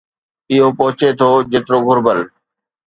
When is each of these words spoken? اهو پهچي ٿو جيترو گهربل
اهو 0.51 0.69
پهچي 0.77 1.09
ٿو 1.19 1.29
جيترو 1.51 1.79
گهربل 1.85 2.19